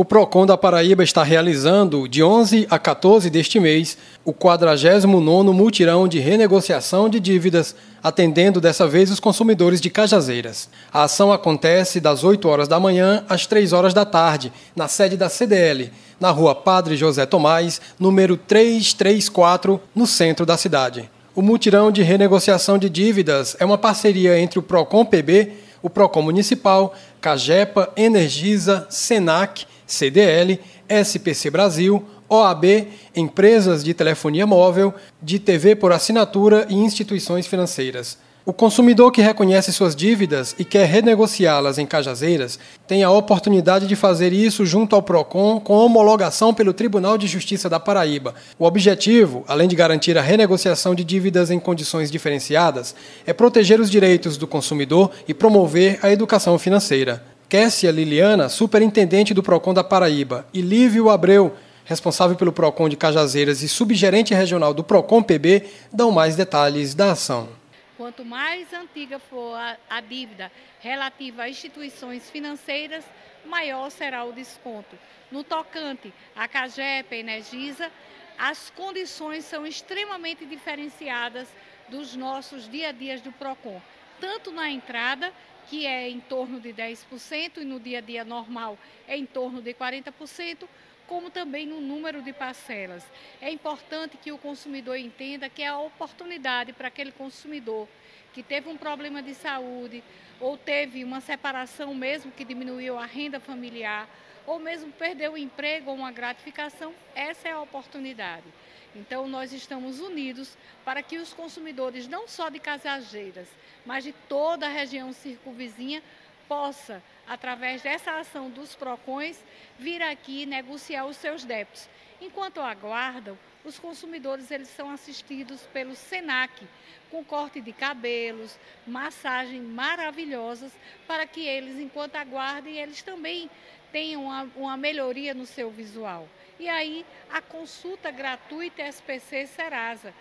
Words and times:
O 0.00 0.04
PROCON 0.06 0.46
da 0.46 0.56
Paraíba 0.56 1.04
está 1.04 1.22
realizando, 1.22 2.08
de 2.08 2.22
11 2.22 2.66
a 2.70 2.78
14 2.78 3.28
deste 3.28 3.60
mês, 3.60 3.98
o 4.24 4.32
49º 4.32 5.52
mutirão 5.52 6.08
de 6.08 6.18
renegociação 6.18 7.06
de 7.06 7.20
dívidas, 7.20 7.76
atendendo 8.02 8.62
dessa 8.62 8.88
vez 8.88 9.10
os 9.10 9.20
consumidores 9.20 9.78
de 9.78 9.90
Cajazeiras. 9.90 10.70
A 10.90 11.02
ação 11.02 11.30
acontece 11.30 12.00
das 12.00 12.24
8 12.24 12.48
horas 12.48 12.66
da 12.66 12.80
manhã 12.80 13.26
às 13.28 13.44
3 13.44 13.74
horas 13.74 13.92
da 13.92 14.06
tarde, 14.06 14.50
na 14.74 14.88
sede 14.88 15.18
da 15.18 15.28
CDL, 15.28 15.92
na 16.18 16.30
rua 16.30 16.54
Padre 16.54 16.96
José 16.96 17.26
Tomás, 17.26 17.78
número 17.98 18.38
334, 18.38 19.78
no 19.94 20.06
centro 20.06 20.46
da 20.46 20.56
cidade. 20.56 21.10
O 21.34 21.42
mutirão 21.42 21.92
de 21.92 22.00
renegociação 22.00 22.78
de 22.78 22.88
dívidas 22.88 23.54
é 23.60 23.66
uma 23.66 23.76
parceria 23.76 24.40
entre 24.40 24.58
o 24.58 24.62
PROCON 24.62 25.04
PB, 25.04 25.52
o 25.82 25.88
PROCON 25.88 26.22
Municipal, 26.22 26.94
Cagepa, 27.20 27.92
Energisa, 27.96 28.86
Senac, 28.90 29.66
CDL, 29.86 30.58
SPC 30.88 31.50
Brasil, 31.50 32.04
OAB, 32.28 32.86
empresas 33.14 33.82
de 33.82 33.92
telefonia 33.92 34.46
móvel, 34.46 34.94
de 35.20 35.38
TV 35.38 35.74
por 35.74 35.92
assinatura 35.92 36.66
e 36.68 36.74
instituições 36.74 37.46
financeiras. 37.46 38.18
O 38.42 38.54
consumidor 38.54 39.12
que 39.12 39.20
reconhece 39.20 39.70
suas 39.70 39.94
dívidas 39.94 40.56
e 40.58 40.64
quer 40.64 40.86
renegociá-las 40.86 41.76
em 41.76 41.84
Cajazeiras 41.84 42.58
tem 42.86 43.04
a 43.04 43.10
oportunidade 43.10 43.86
de 43.86 43.94
fazer 43.94 44.32
isso 44.32 44.64
junto 44.64 44.96
ao 44.96 45.02
PROCON 45.02 45.60
com 45.60 45.76
homologação 45.76 46.54
pelo 46.54 46.72
Tribunal 46.72 47.18
de 47.18 47.26
Justiça 47.26 47.68
da 47.68 47.78
Paraíba. 47.78 48.34
O 48.58 48.64
objetivo, 48.64 49.44
além 49.46 49.68
de 49.68 49.76
garantir 49.76 50.16
a 50.16 50.22
renegociação 50.22 50.94
de 50.94 51.04
dívidas 51.04 51.50
em 51.50 51.60
condições 51.60 52.10
diferenciadas, 52.10 52.94
é 53.26 53.34
proteger 53.34 53.78
os 53.78 53.90
direitos 53.90 54.38
do 54.38 54.46
consumidor 54.46 55.10
e 55.28 55.34
promover 55.34 55.98
a 56.00 56.10
educação 56.10 56.58
financeira. 56.58 57.22
Kessia 57.46 57.90
Liliana, 57.90 58.48
superintendente 58.48 59.34
do 59.34 59.42
PROCON 59.42 59.74
da 59.74 59.84
Paraíba, 59.84 60.46
e 60.54 60.62
Lívio 60.62 61.10
Abreu, 61.10 61.52
responsável 61.84 62.36
pelo 62.36 62.52
PROCON 62.52 62.88
de 62.88 62.96
Cajazeiras 62.96 63.62
e 63.62 63.68
subgerente 63.68 64.32
regional 64.32 64.72
do 64.72 64.82
PROCON 64.82 65.22
PB, 65.22 65.64
dão 65.92 66.10
mais 66.10 66.36
detalhes 66.36 66.94
da 66.94 67.12
ação. 67.12 67.59
Quanto 68.00 68.24
mais 68.24 68.72
antiga 68.72 69.18
for 69.18 69.54
a, 69.54 69.76
a 69.90 70.00
dívida 70.00 70.50
relativa 70.80 71.42
a 71.42 71.50
instituições 71.50 72.30
financeiras, 72.30 73.04
maior 73.44 73.90
será 73.90 74.24
o 74.24 74.32
desconto. 74.32 74.98
No 75.30 75.44
tocante 75.44 76.10
à 76.34 76.48
CAGEP 76.48 77.14
Energisa, 77.14 77.92
as 78.38 78.70
condições 78.70 79.44
são 79.44 79.66
extremamente 79.66 80.46
diferenciadas 80.46 81.46
dos 81.90 82.16
nossos 82.16 82.66
dia 82.70 82.88
a 82.88 82.92
dias 82.92 83.20
do 83.20 83.32
PROCON, 83.32 83.82
tanto 84.18 84.50
na 84.50 84.70
entrada 84.70 85.30
que 85.68 85.84
é 85.84 86.08
em 86.08 86.20
torno 86.20 86.58
de 86.58 86.72
10% 86.72 87.58
e 87.58 87.64
no 87.66 87.78
dia 87.78 87.98
a 87.98 88.00
dia 88.00 88.24
normal 88.24 88.78
é 89.06 89.14
em 89.14 89.26
torno 89.26 89.60
de 89.60 89.74
40%, 89.74 90.66
como 91.10 91.28
também 91.28 91.66
no 91.66 91.80
número 91.80 92.22
de 92.22 92.32
parcelas. 92.32 93.04
É 93.40 93.50
importante 93.50 94.16
que 94.16 94.30
o 94.30 94.38
consumidor 94.38 94.96
entenda 94.96 95.48
que 95.50 95.60
é 95.60 95.66
a 95.66 95.76
oportunidade 95.76 96.72
para 96.72 96.86
aquele 96.86 97.10
consumidor 97.10 97.88
que 98.32 98.44
teve 98.44 98.68
um 98.68 98.76
problema 98.76 99.20
de 99.20 99.34
saúde 99.34 100.04
ou 100.38 100.56
teve 100.56 101.02
uma 101.02 101.20
separação 101.20 101.92
mesmo 101.92 102.30
que 102.30 102.44
diminuiu 102.44 102.96
a 102.96 103.06
renda 103.06 103.40
familiar 103.40 104.08
ou 104.46 104.60
mesmo 104.60 104.92
perdeu 104.92 105.32
o 105.32 105.38
emprego 105.38 105.90
ou 105.90 105.96
uma 105.96 106.12
gratificação, 106.12 106.94
essa 107.12 107.48
é 107.48 107.52
a 107.52 107.60
oportunidade. 107.60 108.46
Então, 108.94 109.28
nós 109.28 109.52
estamos 109.52 109.98
unidos 109.98 110.56
para 110.84 111.02
que 111.02 111.18
os 111.18 111.32
consumidores, 111.32 112.06
não 112.06 112.28
só 112.28 112.48
de 112.48 112.60
Casageiras, 112.60 113.48
mas 113.84 114.04
de 114.04 114.12
toda 114.28 114.66
a 114.66 114.70
região 114.70 115.12
circunvizinha, 115.12 116.02
possa, 116.50 117.00
através 117.28 117.80
dessa 117.80 118.10
ação 118.18 118.50
dos 118.50 118.74
PROCONs, 118.74 119.38
vir 119.78 120.02
aqui 120.02 120.44
negociar 120.44 121.06
os 121.06 121.16
seus 121.16 121.44
débitos. 121.44 121.88
Enquanto 122.20 122.60
aguardam, 122.60 123.38
os 123.64 123.78
consumidores 123.78 124.50
eles 124.50 124.66
são 124.66 124.90
assistidos 124.90 125.60
pelo 125.72 125.94
SENAC, 125.94 126.66
com 127.08 127.24
corte 127.24 127.60
de 127.60 127.72
cabelos, 127.72 128.58
massagem 128.84 129.60
maravilhosas, 129.60 130.72
para 131.06 131.24
que 131.24 131.46
eles, 131.46 131.78
enquanto 131.78 132.16
aguardem, 132.16 132.78
eles 132.78 133.00
também 133.00 133.48
tenham 133.92 134.24
uma, 134.24 134.50
uma 134.56 134.76
melhoria 134.76 135.32
no 135.32 135.46
seu 135.46 135.70
visual. 135.70 136.28
E 136.58 136.68
aí, 136.68 137.06
a 137.30 137.40
consulta 137.40 138.10
gratuita 138.10 138.82
SPC 138.82 139.46
Serasa. 139.46 140.12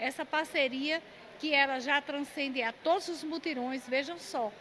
Essa 0.00 0.26
parceria 0.26 1.00
que 1.38 1.54
ela 1.54 1.78
já 1.78 2.00
transcende 2.00 2.60
a 2.60 2.72
todos 2.72 3.08
os 3.08 3.22
mutirões, 3.22 3.86
vejam 3.86 4.18
só, 4.18 4.52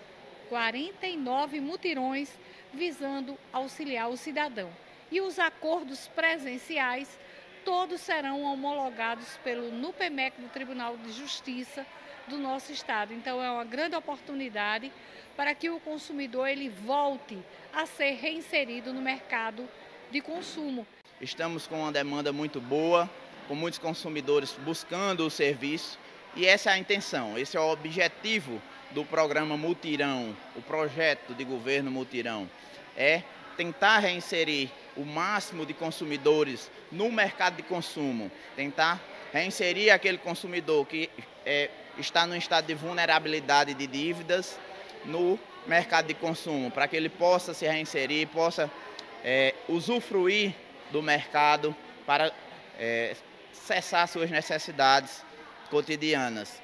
49 0.50 1.60
mutirões 1.60 2.30
visando 2.74 3.38
auxiliar 3.52 4.10
o 4.10 4.18
cidadão. 4.18 4.70
E 5.12 5.22
os 5.22 5.40
acordos 5.40 6.08
presenciais, 6.10 7.20
todos 7.64 8.02
serão 8.02 8.42
homologados 8.44 9.38
pelo 9.44 9.72
NUPEMEC 9.72 10.42
do 10.42 10.50
Tribunal 10.50 10.98
de 10.98 11.12
Justiça 11.12 11.86
do 12.28 12.38
nosso 12.38 12.72
estado. 12.72 13.14
Então 13.14 13.42
é 13.44 13.50
uma 13.50 13.64
grande 13.64 13.96
oportunidade 13.96 14.92
para 15.36 15.54
que 15.54 15.70
o 15.70 15.80
consumidor 15.80 16.48
ele 16.48 16.70
volte 16.70 17.38
a 17.74 17.86
ser 17.86 18.12
reinserido 18.12 18.94
no 18.94 19.02
mercado 19.02 19.68
de 20.12 20.22
consumo. 20.22 20.88
Estamos 21.20 21.68
com 21.68 21.82
uma 21.82 21.92
demanda 21.92 22.32
muito 22.34 22.60
boa, 22.60 23.10
com 23.48 23.56
muitos 23.56 23.80
consumidores 23.80 24.54
buscando 24.64 25.26
o 25.26 25.30
serviço 25.30 26.00
e 26.36 26.46
essa 26.46 26.72
é 26.72 26.74
a 26.74 26.78
intenção, 26.78 27.38
esse 27.38 27.56
é 27.56 27.60
o 27.60 27.72
objetivo 27.72 28.62
do 28.96 29.04
programa 29.04 29.58
Mutirão, 29.58 30.34
o 30.56 30.62
projeto 30.62 31.34
de 31.34 31.44
governo 31.44 31.92
Mutirão, 31.92 32.50
é 32.96 33.24
tentar 33.58 34.00
reinserir 34.00 34.70
o 34.96 35.04
máximo 35.04 35.66
de 35.66 35.74
consumidores 35.74 36.72
no 36.90 37.12
mercado 37.12 37.58
de 37.58 37.64
consumo, 37.64 38.32
tentar 38.56 39.02
reinserir 39.34 39.94
aquele 39.94 40.18
consumidor 40.18 40.86
que 40.86 41.10
é, 41.46 41.70
está 41.98 42.26
no 42.26 42.38
estado 42.38 42.68
de 42.68 42.74
vulnerabilidade 42.74 43.74
de 43.74 43.86
dívidas 43.86 44.58
no 45.04 45.38
mercado 45.68 46.08
de 46.08 46.14
consumo, 46.14 46.72
para 46.72 46.88
que 46.88 46.96
ele 46.96 47.10
possa 47.10 47.54
se 47.54 47.68
reinserir, 47.68 48.30
possa 48.30 48.72
é, 49.26 49.54
usufruir 49.68 50.56
do 50.90 51.04
mercado 51.04 51.76
para 52.06 52.32
é, 52.80 53.14
cessar 53.52 54.08
suas 54.08 54.32
necessidades 54.32 55.22
cotidianas. 55.70 56.64